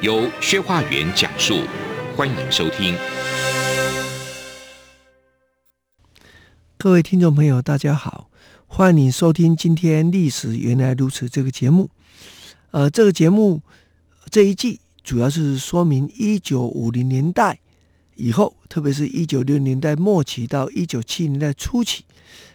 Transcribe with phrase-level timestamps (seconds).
[0.00, 1.62] 由薛化元讲述，
[2.16, 2.94] 欢迎收听。
[6.76, 8.30] 各位听众朋友，大家好，
[8.68, 11.90] 欢迎你收听今天《历史原来如此》这个节目。
[12.70, 13.60] 呃，这个节目
[14.30, 17.58] 这一季主要是说明一九五零年代
[18.14, 22.04] 以后，特别是一九六零年代末期到一九七零年代初期，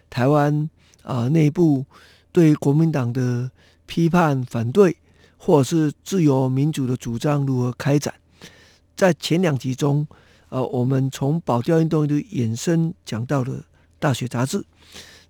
[0.10, 0.70] 台湾
[1.02, 1.86] 啊、呃、内部
[2.32, 3.52] 对国民党的
[3.86, 4.96] 批判、反对，
[5.46, 8.14] 或者是自由民主的主张如何开展。
[8.96, 10.08] 在前两集中，
[10.48, 13.54] 呃，我们从保钓运动的衍生讲到了
[14.00, 14.64] 《大学》杂志。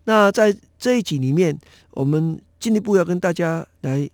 [0.03, 1.57] 那在这一集里面，
[1.91, 4.09] 我们进一步要跟大家来。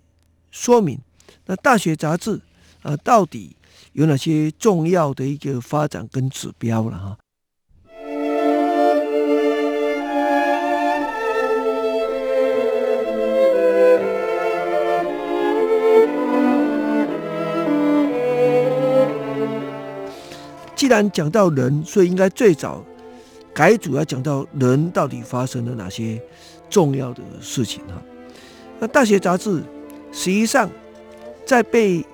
[0.52, 0.98] 说明
[1.46, 2.40] 那大学杂志
[2.82, 3.54] 啊，到底
[3.92, 7.18] 有哪些重要的一个发展跟指标了哈？
[20.90, 22.84] 既然讲到人，所以应该最早
[23.54, 26.20] 改组要讲到人到底发生了哪些
[26.68, 28.02] 重要的事情哈？
[28.80, 29.62] 那大学杂志。
[30.10, 30.68] 实际上，
[31.46, 32.04] 在被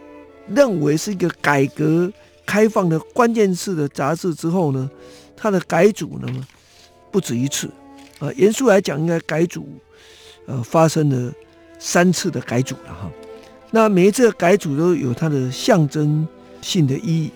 [0.47, 2.13] 认为是一个改革
[2.45, 4.91] 开放的关键字的杂志之后呢，
[5.35, 6.47] 它的改组呢
[7.11, 7.71] 不止一次，
[8.19, 9.67] 呃，严肃来讲，应该改组
[10.45, 11.33] 呃发生了
[11.79, 13.11] 三次的改组了哈。
[13.71, 16.29] 那每一次的改组都有它的象征
[16.61, 17.31] 性的意义。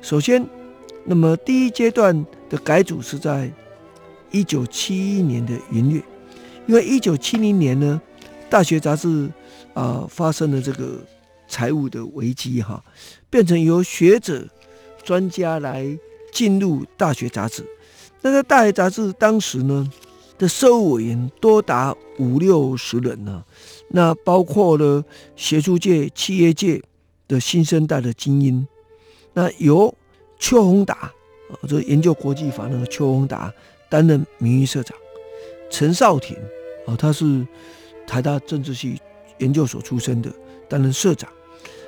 [0.00, 0.42] 首先，
[1.08, 3.50] 那么第一阶段的改组是在
[4.30, 6.02] 一九七一年的元月，
[6.66, 8.00] 因为一九七零年呢，
[8.48, 9.28] 大学杂志。
[9.74, 10.98] 啊、发生了这个
[11.46, 12.82] 财务的危机哈，
[13.30, 14.44] 变成由学者、
[15.04, 15.96] 专家来
[16.32, 17.64] 进入大学杂志。
[18.20, 19.88] 那在大学杂志当时呢
[20.36, 23.44] 的社委员多达五六十人呢，
[23.90, 25.04] 那包括了
[25.36, 26.82] 学术界、企业界
[27.28, 28.66] 的新生代的精英。
[29.34, 29.94] 那由
[30.38, 30.94] 邱宏达
[31.50, 33.52] 啊，这研究国际法那个邱宏达
[33.88, 34.96] 担任名誉社长，
[35.70, 36.36] 陈少廷
[36.86, 37.46] 啊，他是
[38.06, 39.00] 台大政治系。
[39.40, 40.28] 研究所出身的
[40.68, 41.30] 担任社长，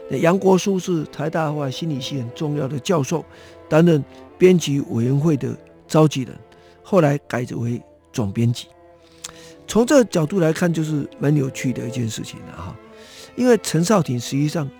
[0.08, 3.24] 那杨国枢是台大外心理系很重要的教授，
[3.68, 4.04] 担任
[4.38, 5.52] 编辑委员会的
[5.88, 6.38] 召集人，
[6.80, 8.68] 后来改职为总编辑。
[9.66, 12.76] 从这个角度来看，就是蛮有趣的一件事情了哈。
[13.34, 14.70] 因为陈少廷实际上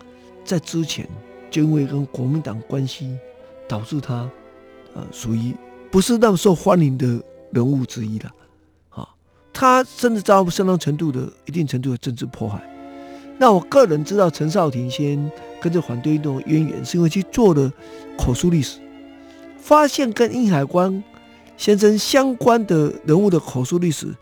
[0.44, 1.04] 在之前
[1.50, 3.18] 就因为跟国民党关系，
[3.70, 4.28] 导致他
[4.94, 5.54] 呃属于
[5.92, 7.06] 不是那么受欢迎的
[7.52, 8.30] 人物之一了。
[8.88, 9.08] 啊
[9.52, 12.60] 他甚至遭相当程度的一定程度的政治迫害。
[13.38, 15.30] 那我个人知道陈少廷先
[15.60, 17.72] 跟着反对运动的渊源，是因为去做了
[18.18, 18.80] 口述历史，
[19.56, 21.02] 发现跟殷海光
[21.56, 24.14] 先生相关的人物的口述历史，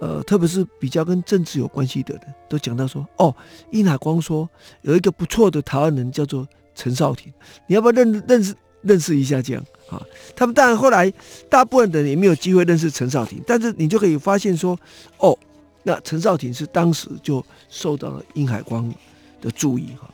[0.00, 3.34] 呃，特别是比较跟政治有关系的人，都讲到说，哦，
[3.70, 4.48] 殷海光说
[4.82, 7.32] 有一个不错的台湾人叫做陈少廷，
[7.66, 9.64] 你要不要认认识认识一下这样？
[9.88, 10.00] 啊，
[10.34, 11.12] 他们当然后来
[11.48, 14.78] 大部分的人也没有机会认识陈少廷，但是你就可以发现说，
[15.18, 15.38] 哦，
[15.82, 18.92] 那陈少廷是当时就受到了殷海光
[19.40, 20.08] 的注意哈。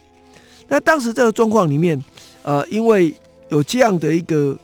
[0.67, 2.03] 那当时这个状况里面，
[2.43, 3.15] 呃，因为
[3.51, 4.59] 有这样的一个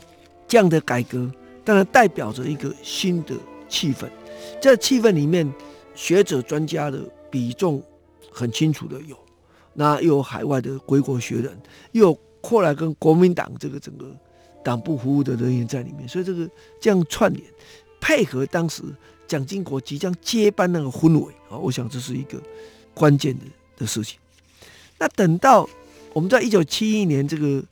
[0.49, 1.31] 这样的改革，
[1.65, 3.35] 当然代表着一个新的
[3.69, 4.07] 气氛。
[4.61, 5.51] 这气氛里面，
[5.95, 7.01] 学者专家的
[7.31, 7.83] 比重
[8.31, 9.17] 很清楚的有，
[9.73, 11.57] 那又有海外的归国学人，
[11.93, 14.15] 又有后来跟国民党这个整个。
[14.65, 16.49] 党部服务的人员在里面，所以这个
[16.81, 17.45] 这样串联，
[18.01, 18.83] 配合当时
[19.27, 22.41] 蒋经国即将接班那个氛围啊，我想这是一个
[22.95, 23.45] 关键的
[23.77, 24.19] 的事情。
[24.97, 25.69] 那等到
[26.15, 27.63] 我们在一九七一年，这个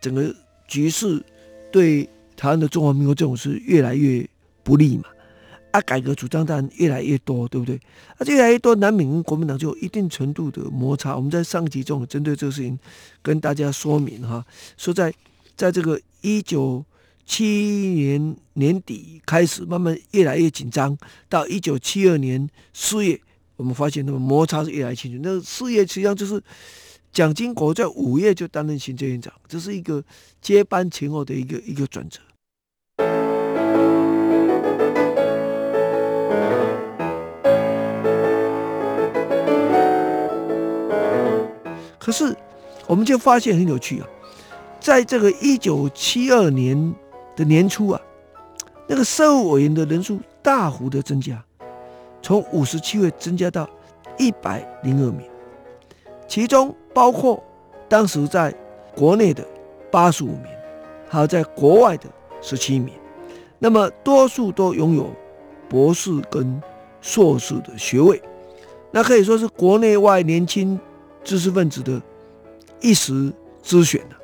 [0.00, 0.34] 整个
[0.66, 1.24] 局势
[1.70, 2.02] 对
[2.36, 4.28] 台湾的中华民国政府是越来越
[4.64, 5.04] 不利嘛，
[5.72, 7.76] 啊，改革主张当然越来越多，对不对？
[8.16, 11.16] 啊，越来越多，难免跟国民党就有一定程度的摩擦。
[11.16, 12.78] 我们在上集中针对这个事情
[13.22, 14.44] 跟大家说明哈，
[14.76, 15.12] 说在。
[15.56, 16.82] 在这个一九
[17.26, 20.96] 七一年年底开始，慢慢越来越紧张，
[21.28, 23.20] 到一九七二年四月，
[23.56, 25.20] 我们发现那么摩擦是越来越清楚。
[25.22, 26.42] 那四月实际上就是
[27.12, 30.02] 蒋经国在五月就担任行政院长，这是一个
[30.40, 32.20] 接班前后的一个一个转折。
[42.00, 42.34] 可是
[42.88, 44.08] 我们就发现很有趣啊。
[44.80, 46.94] 在这个一九七二年
[47.36, 48.00] 的年初啊，
[48.88, 51.40] 那个社务委员的人数大幅的增加，
[52.22, 53.68] 从五十七位增加到
[54.18, 55.28] 一百零二名，
[56.26, 57.42] 其中包括
[57.88, 58.54] 当时在
[58.96, 59.46] 国内的
[59.90, 60.46] 八十五名，
[61.10, 62.08] 还有在国外的
[62.40, 62.94] 十七名，
[63.58, 65.14] 那么多数都拥有
[65.68, 66.60] 博士跟
[67.02, 68.20] 硕士的学位，
[68.90, 70.80] 那可以说是国内外年轻
[71.24, 72.00] 知识分子的
[72.80, 73.32] 一时
[73.62, 74.16] 之选了。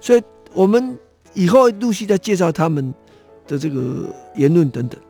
[0.00, 0.22] 所以，
[0.52, 0.98] 我们
[1.34, 2.94] 以后陆续再介绍他们
[3.46, 5.00] 的这个言论等等。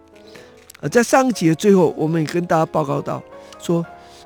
[0.81, 3.22] 啊，在上一集的最后，我们也跟大家报告到，
[3.58, 3.84] 说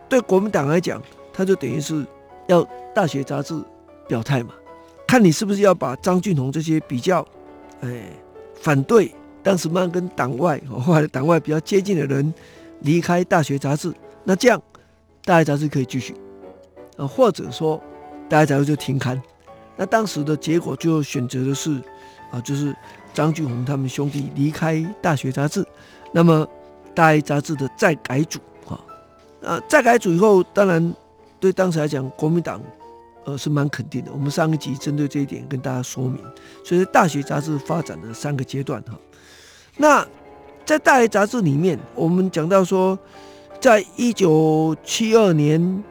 [0.09, 1.03] 对国民党来讲，
[1.33, 2.07] 他就等于是
[2.47, 2.63] 要
[2.95, 3.61] 大学杂志
[4.07, 4.55] 表态嘛，
[5.07, 7.27] 看你是不是要把张俊宏这些比较，
[7.81, 8.05] 哎，
[8.55, 9.13] 反对
[9.43, 12.33] 当时慢跟党外，或者党外比较接近的人
[12.83, 13.93] 离开大学杂志，
[14.23, 14.63] 那这样
[15.25, 16.15] 大学杂志可以继续，
[16.97, 17.81] 啊，或者说
[18.29, 19.21] 大家杂志就停刊。
[19.77, 21.83] 那当时的结果就选择的是，
[22.31, 22.73] 啊，就是
[23.13, 25.67] 张俊宏他们兄弟离开大学杂志，
[26.13, 26.47] 那么
[26.95, 28.39] 大爱杂志的再改组
[28.69, 28.79] 啊，
[29.41, 30.95] 呃，再改组以后，当然
[31.41, 32.63] 对当时来讲，国民党
[33.25, 34.13] 呃是蛮肯定的。
[34.13, 36.19] 我们上一集针对这一点跟大家说明，
[36.65, 38.97] 所以大学杂志发展的三个阶段哈。
[39.77, 40.07] 那
[40.65, 42.97] 在大爱杂志里面，我们讲到说，
[43.61, 45.83] 在一九七二年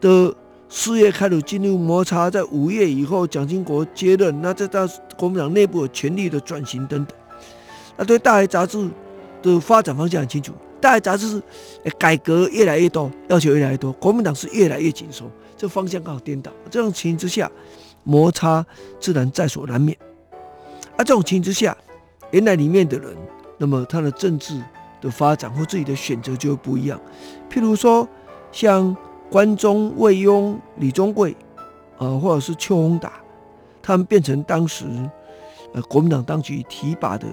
[0.00, 0.32] 的。
[0.76, 4.84] 四月开始进入摩擦，在五月以后，蒋经国接任，那这到
[5.16, 7.16] 国民党内部有权力的转型等等。
[7.96, 8.90] 那对大爱杂志
[9.40, 11.40] 的发展方向很清楚，大爱杂志
[11.96, 16.50] 改革越来越多，要求越来越多，国民党是越来越紧缩，这方向刚好颠倒。
[16.68, 17.48] 这种情形之下，
[18.02, 18.66] 摩擦
[18.98, 19.96] 自然在所难免。
[20.96, 21.76] 啊，这种情形之下，
[22.32, 23.16] 原来里面的人，
[23.58, 24.60] 那么他的政治
[25.00, 27.00] 的发展或自己的选择就会不一样。
[27.48, 28.08] 譬如说，
[28.50, 28.94] 像。
[29.34, 31.34] 关中、魏庸、李宗贵，
[31.98, 33.14] 呃，或者是邱宏达，
[33.82, 34.84] 他们变成当时
[35.72, 37.26] 呃国民党当局提拔的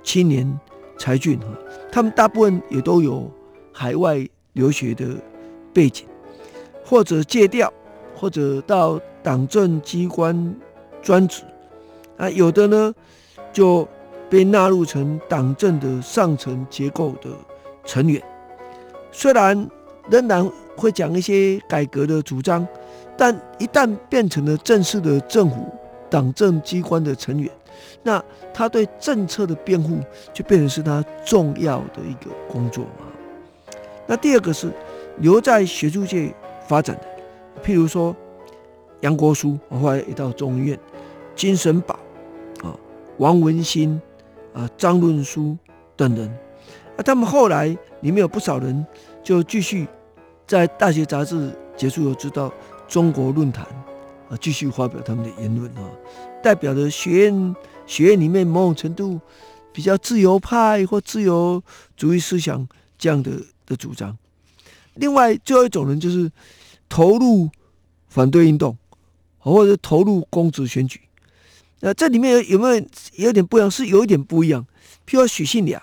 [0.00, 0.60] 青年
[0.96, 1.46] 才俊哈，
[1.90, 3.28] 他们大部分也都有
[3.72, 5.08] 海外留学的
[5.74, 6.06] 背景，
[6.84, 7.72] 或者借调，
[8.14, 10.54] 或者到党政机关
[11.02, 11.42] 专职，
[12.16, 12.94] 啊，有的呢
[13.52, 13.88] 就
[14.28, 17.28] 被纳入成党政的上层结构的
[17.84, 18.22] 成员，
[19.10, 19.68] 虽然
[20.08, 20.50] 仍然。
[20.76, 22.66] 会讲一些改革的主张，
[23.14, 25.68] 但一旦变成了正式的政府
[26.08, 27.50] 党政机关的成员，
[28.02, 28.24] 那
[28.54, 29.98] 他对政策的辩护
[30.32, 33.04] 就变成是他重要的一个工作嘛。
[34.06, 34.72] 那第二个是
[35.18, 36.34] 留在学术界
[36.66, 38.16] 发展的，譬如说
[39.00, 40.78] 杨国枢，后来也到中医院，
[41.36, 41.98] 金神宝
[42.62, 42.72] 啊，
[43.18, 44.00] 王文新
[44.54, 45.58] 啊，张论书
[45.94, 46.26] 等人，
[46.96, 47.66] 啊，他们后来
[48.00, 48.86] 里面有不少人
[49.22, 49.86] 就继续。
[50.46, 52.52] 在大学杂志结束后，知道
[52.88, 53.64] 中国论坛
[54.28, 55.88] 啊，继续发表他们的言论啊，
[56.42, 57.56] 代表的学院
[57.86, 59.20] 学院里面某种程度
[59.72, 61.62] 比较自由派或自由
[61.96, 62.66] 主义思想
[62.98, 63.30] 这样的
[63.64, 64.18] 的主张。
[64.94, 66.28] 另外，最后一种人就是
[66.88, 67.48] 投入
[68.08, 68.76] 反对运动，
[69.38, 71.00] 或者投入公职选举。
[71.78, 72.84] 那这里面有有没有
[73.14, 73.70] 有点不一样？
[73.70, 74.66] 是有一点不一样。
[75.06, 75.80] 譬如许信良，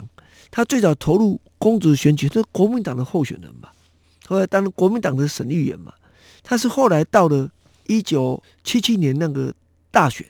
[0.49, 3.73] 他最早投入公职选举，是国民党的候选人吧。
[4.25, 5.93] 后来当了国民党的省议员嘛，
[6.43, 7.49] 他是后来到了
[7.87, 9.53] 一九七七年那个
[9.91, 10.25] 大选，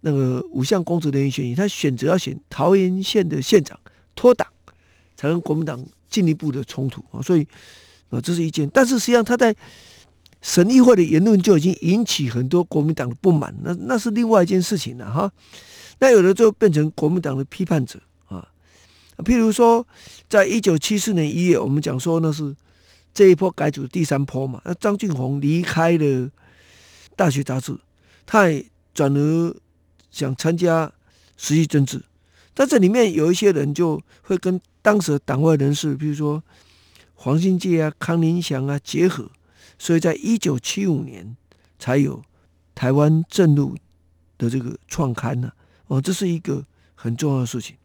[0.00, 3.78] 那个五项公职人员选举，他选择要选桃园县的县长
[4.14, 4.46] 脱党，
[5.16, 7.46] 才跟国民党进一步的冲突啊，所以
[8.10, 9.54] 啊这是一件，但是实际上他在
[10.40, 15.30] 省议会的言论就已经引起很多国民党的不满，那那是另外一件事情了哈。
[15.98, 18.00] 那有的就变成国民党的批判者，
[19.18, 19.86] 譬如说
[20.28, 22.54] 在一九七四年一月，我们讲说那是。
[23.16, 26.28] 这一波改组第三波嘛，那张俊宏离开了
[27.14, 27.78] 大学杂志，
[28.26, 29.54] 他也转而
[30.10, 30.92] 想参加
[31.36, 32.04] 实际政治，
[32.54, 36.42] 但这里面有一些人就会跟当时的党外人士，比如说
[37.14, 39.30] 黄信介啊、康宁祥啊结合，
[39.78, 41.36] 所以在一九七五年
[41.78, 42.20] 才有
[42.74, 43.76] 台湾正路
[44.36, 45.52] 的这个创刊呢、
[45.86, 46.64] 哦，这是一个
[46.96, 47.76] 很重要的事情。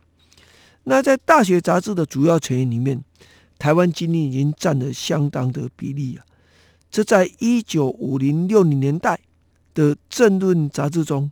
[0.83, 3.03] 那在大学杂志的主要成员里面。
[3.59, 6.24] 台湾精英已经占了相当的比例啊！
[6.89, 9.19] 这在一九五零六零年代
[9.74, 11.29] 的政论杂志中，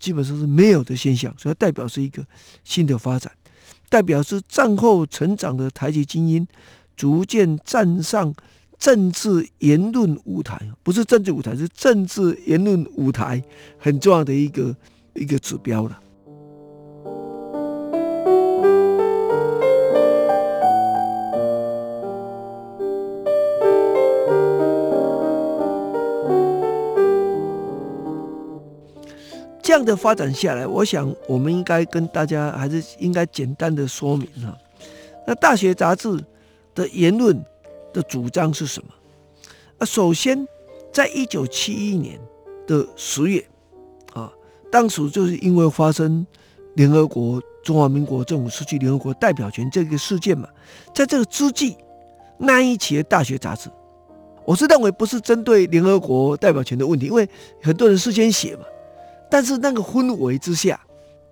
[0.00, 2.26] 基本上是没有的现象，所以代表是一个
[2.64, 3.30] 新的发展，
[3.88, 6.44] 代表是战后成长的台籍精英
[6.96, 8.34] 逐渐站上
[8.76, 13.40] 政治言论舞台，不是政治舞台，是政治言论舞台，
[13.78, 14.74] 很重要的一个
[15.14, 16.00] 一个指标了。
[29.70, 34.52] 这样的发展下来，我想我们应该跟大家还是应该简单的说明哈。
[35.24, 36.18] 那《大学》杂志
[36.74, 37.40] 的言论
[37.92, 38.88] 的主张是什么？
[39.78, 40.44] 啊，首先，
[40.92, 42.18] 在一九七一年
[42.66, 43.46] 的十月
[44.12, 44.28] 啊，
[44.72, 46.26] 当时就是因为发生
[46.74, 50.48] 联合国中华民国政府失去联合国代表权这个事件嘛，
[50.92, 51.76] 在这个之际，
[52.38, 53.70] 那一期的《大学》杂志，
[54.44, 57.28] 我是认为不是针对联合国代表权的问题，因为
[57.62, 58.64] 很多人事先写嘛。
[59.30, 60.80] 但是那个氛围之下，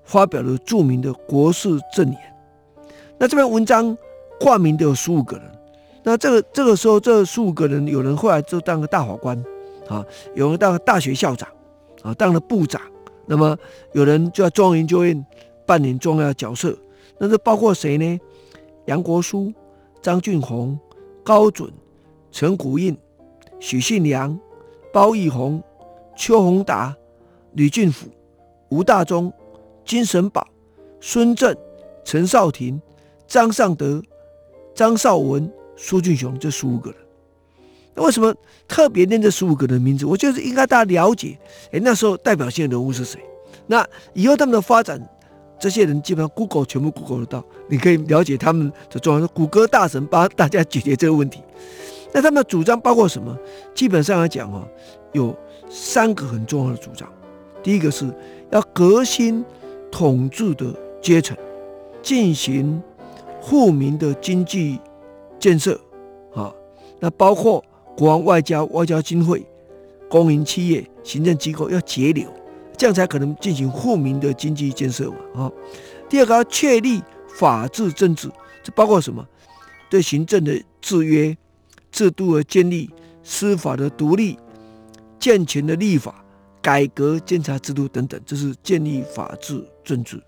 [0.05, 2.19] 发表了著名的国事证言。
[3.19, 3.97] 那这篇文章
[4.39, 5.45] 挂名的有十五个人。
[6.05, 9.37] 那这个这个时候，这十五个人有人后来就当了大法官，
[9.89, 11.49] 啊，有人当了大学校长，
[12.03, 12.81] 啊，当了部长。
[13.27, 13.59] 那么
[13.93, 15.27] 有人就在中央研究院
[15.67, 16.75] 扮演重要的角色。
[17.19, 18.19] 那这包括谁呢？
[18.87, 19.53] 杨国书、
[20.01, 20.79] 张俊宏、
[21.23, 21.71] 高准、
[22.31, 22.97] 陈鼓应、
[23.61, 24.39] 许信良、
[24.93, 25.63] 包奕宏、
[26.17, 26.97] 邱宏达。
[27.55, 28.07] 吕俊甫、
[28.71, 29.33] 吴大中、
[29.85, 30.47] 金神宝、
[31.01, 31.57] 孙震、
[32.05, 32.81] 陈少廷、
[33.27, 34.03] 张尚德、
[34.75, 36.99] 张绍文、苏俊雄这十五个人。
[37.95, 38.35] 那为什么
[38.69, 40.07] 特别念这十五个人的名字？
[40.07, 41.39] 我觉得应该大家了解，
[41.73, 43.21] 哎，那时候代表性人物是谁？
[43.67, 45.01] 那以后他们的发展，
[45.59, 49.29] 这些人基本上 Google 全部 Google 得到，你可以了解他们的状况。
[49.35, 51.43] 谷歌大神帮大家解决这个问题。
[52.13, 53.37] 那他们的主张包括什么？
[53.75, 54.67] 基本上来讲哦，
[55.13, 55.37] 有
[55.69, 57.13] 三个很重要的主张。
[57.69, 58.11] 第一个是
[58.51, 59.45] 要革新
[59.91, 61.37] 统治的阶层，
[62.01, 62.83] 进行
[63.43, 64.81] 富民的经济
[65.39, 65.79] 建设，
[66.35, 66.51] 啊，
[66.99, 67.63] 那包括
[67.95, 69.45] 国防外交、外交经费、
[70.09, 72.27] 公营企业、行政机构要节流，
[72.75, 75.53] 这样才可能进行富民的经济建设嘛，啊。
[76.09, 77.03] 第二个要确立
[77.35, 78.31] 法治政治，
[78.63, 79.23] 这包括什么？
[79.91, 81.37] 对行政的制约、
[81.93, 82.89] 制度的建立、
[83.23, 84.39] 司法的独立、
[85.19, 86.25] 健全的立法。
[86.63, 90.23] 改革监察制度等等，这是建立法治政治。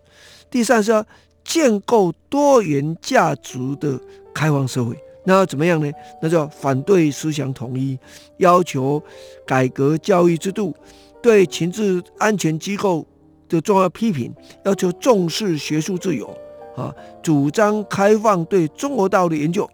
[0.51, 1.05] 第三是要
[1.45, 4.01] 建构多元价值的
[4.35, 4.99] 开放社会。
[5.23, 5.93] 那要怎么样呢？
[6.23, 7.99] 那叫反对思想统一，
[8.39, 9.03] 要求
[9.47, 10.75] 改革教育制度，
[11.23, 13.07] 对情治安全机构
[13.47, 14.35] 的重要批评，
[14.65, 16.27] 要求重视学术自由
[16.75, 19.69] 啊，主张开放对中国道路研究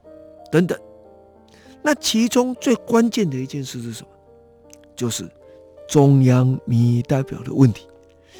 [0.50, 0.76] 等等。
[1.80, 4.08] 那其中最关键的一件事是什么？
[4.96, 5.30] 就是。
[5.88, 7.86] 中央民意代表的问题，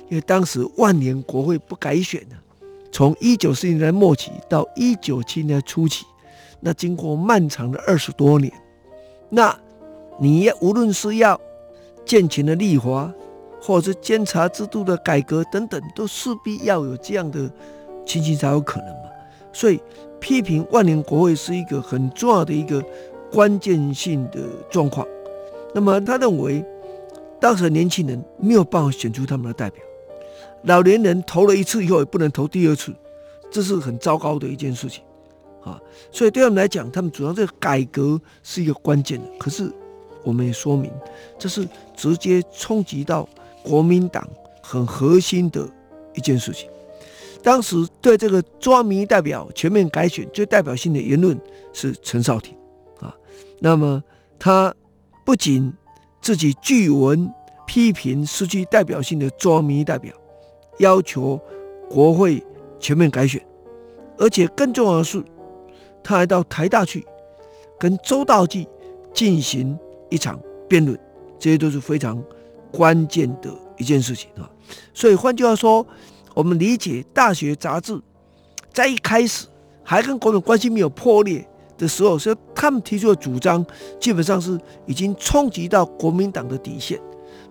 [0.09, 2.37] 因为当时万年国会不改选呢，
[2.91, 6.05] 从一九四零年末期到一九七零年初期，
[6.61, 8.53] 那经过漫长的二十多年，
[9.31, 9.57] 那
[10.19, 11.41] 你无论是要
[12.05, 13.13] 健全的立法，
[13.63, 17.49] 或者是监察制度的改革等等，都势必要有这样的
[18.05, 19.11] 情形才有可能嘛。
[19.53, 19.81] 所以
[20.19, 22.85] 批评万年国会是一个很重要的一个
[23.31, 25.07] 关键性的状况。
[25.73, 26.65] 那么他认为。
[27.41, 29.83] 当时年轻人没有办法选出他们的代表，
[30.65, 32.95] 老年人投了一次以后也不能投第二次，
[33.51, 35.03] 这是很糟糕的一件事情
[35.63, 35.81] 啊！
[36.11, 39.29] 所以对他们来讲，他们主张这个改革是一个关键的。
[39.39, 39.71] 可是
[40.25, 40.91] 我们也说明，
[41.39, 43.29] 这是直接冲击到
[43.63, 44.27] 国民党
[44.63, 45.69] 很核心的
[46.15, 46.69] 一件事情。
[47.43, 51.39] 当时对这个中央民意代表全面改选最代表性的言论
[51.73, 52.57] 是陈少廷
[52.99, 53.15] 啊，
[53.61, 54.03] 那么
[54.37, 54.75] 他
[55.25, 55.73] 不仅
[56.21, 57.33] 自己据文
[57.67, 60.13] 批评失去代表性的中央民代表，
[60.79, 61.41] 要求
[61.89, 62.45] 国会
[62.79, 63.45] 全面改选，
[64.19, 65.23] 而且更重要的是，
[66.03, 67.07] 他还到台大去
[67.79, 68.69] 跟周道济
[69.13, 69.79] 进行
[70.11, 70.99] 一场辩论，
[71.39, 72.23] 这些都是非常
[72.73, 74.51] 关键的一件事情啊。
[74.93, 75.87] 所以换句话说，
[76.35, 78.01] 我们理解《大学》杂志
[78.73, 79.47] 在一开始
[79.83, 81.49] 还跟国民关系没有破裂。
[81.77, 83.65] 的时候，所以他们提出的主张
[84.01, 87.01] 基本上是已经冲击到国民党的底线。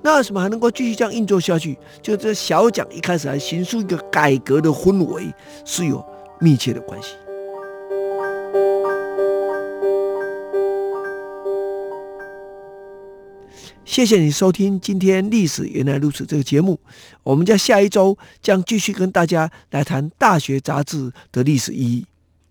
[0.01, 1.77] 那为什么还能够继续这样运作下去？
[2.01, 5.33] 就这小蒋一开始还形塑一个改革的氛围，
[5.65, 6.03] 是有
[6.39, 7.09] 密切的关系。
[13.83, 16.79] 谢谢你收听今天《历史原来如此》这个节目，
[17.23, 22.05] 我们在下一周将继续跟大家来谈《大学》杂志的历史意义。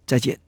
[0.06, 0.43] 再见。